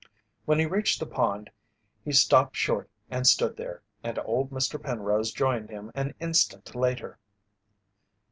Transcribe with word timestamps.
When 0.45 0.57
he 0.57 0.65
reached 0.65 0.99
the 0.99 1.05
pond 1.05 1.51
he 2.03 2.11
stopped 2.11 2.55
short 2.57 2.89
and 3.11 3.27
stood 3.27 3.55
there, 3.57 3.83
and 4.03 4.17
old 4.25 4.49
Mr. 4.49 4.81
Penrose 4.81 5.31
joined 5.31 5.69
him 5.69 5.91
an 5.93 6.15
instant 6.19 6.73
later. 6.73 7.19